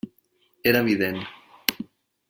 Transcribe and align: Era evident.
Era 0.63 0.79
evident. 0.79 1.21